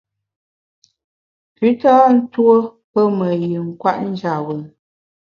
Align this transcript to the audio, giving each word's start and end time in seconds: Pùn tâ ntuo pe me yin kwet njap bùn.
Pùn 1.55 1.71
tâ 1.81 1.93
ntuo 2.17 2.55
pe 2.91 3.01
me 3.17 3.27
yin 3.41 3.67
kwet 3.79 3.97
njap 4.11 4.39
bùn. 4.45 4.61